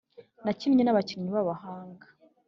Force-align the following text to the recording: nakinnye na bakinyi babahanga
nakinnye 0.43 0.83
na 0.83 0.95
bakinyi 0.97 1.29
babahanga 1.35 2.05